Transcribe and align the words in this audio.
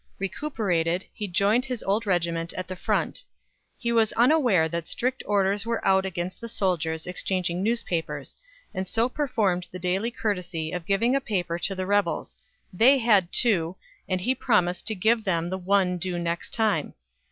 Recuperated, 0.17 1.05
he 1.13 1.27
joined 1.27 1.63
his 1.65 1.83
old 1.83 2.07
regiment 2.07 2.53
at 2.53 2.67
the 2.67 2.75
front. 2.75 3.23
He 3.77 3.91
was 3.91 4.13
unaware 4.13 4.67
that 4.67 4.87
strict 4.87 5.21
orders 5.27 5.63
were 5.63 5.87
out 5.87 6.07
against 6.07 6.41
the 6.41 6.49
soldiers 6.49 7.05
exchanging 7.05 7.61
newspapers, 7.61 8.35
and 8.73 8.87
so 8.87 9.07
performed 9.07 9.67
the 9.71 9.77
daily 9.77 10.09
courtesy 10.09 10.71
of 10.71 10.87
giving 10.87 11.15
a 11.15 11.21
paper 11.21 11.59
to 11.59 11.75
the 11.75 11.85
rebels; 11.85 12.35
they 12.73 12.97
had 12.97 13.31
two, 13.31 13.75
and 14.09 14.21
he 14.21 14.33
promised 14.33 14.87
to 14.87 14.95
give 14.95 15.23
them 15.23 15.51
the 15.51 15.57
one 15.59 15.99
due 15.99 16.17
next 16.17 16.51
time. 16.51 16.95